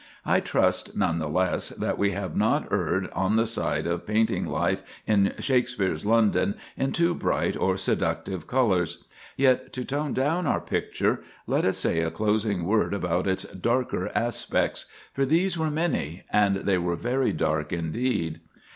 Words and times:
I 0.25 0.39
trust 0.39 0.97
none 0.97 1.19
the 1.19 1.29
less, 1.29 1.69
that 1.69 1.95
we 1.99 2.09
have 2.09 2.35
not 2.35 2.71
erred 2.71 3.07
on 3.13 3.35
the 3.35 3.45
side 3.45 3.85
of 3.85 4.07
painting 4.07 4.47
life 4.47 4.81
in 5.05 5.31
Shakspere's 5.37 6.07
London 6.07 6.55
in 6.75 6.91
too 6.91 7.13
bright 7.13 7.55
or 7.55 7.77
seductive 7.77 8.47
colors. 8.47 9.03
Yet, 9.37 9.71
to 9.73 9.85
tone 9.85 10.13
down 10.13 10.47
our 10.47 10.59
picture, 10.59 11.21
let 11.45 11.65
us 11.65 11.77
say 11.77 11.99
a 11.99 12.09
closing 12.09 12.65
word 12.65 12.95
about 12.95 13.27
its 13.27 13.43
darker 13.43 14.11
aspects; 14.15 14.87
for 15.13 15.23
these 15.23 15.55
were 15.55 15.69
many, 15.69 16.23
and 16.33 16.55
they 16.55 16.79
were 16.79 16.95
very 16.95 17.31
dark 17.31 17.71
indeed. 17.71 18.39